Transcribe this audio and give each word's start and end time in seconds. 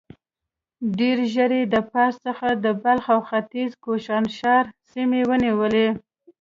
ډېر 0.99 1.17
ژر 1.33 1.51
يې 1.57 1.63
د 1.73 1.75
پارس 1.91 2.15
څخه 2.27 2.47
د 2.63 2.65
بلخ 2.83 3.05
او 3.13 3.19
ختيځ 3.29 3.71
کوشانښار 3.83 4.65
سيمې 4.91 5.21
ونيولې. 5.29 5.87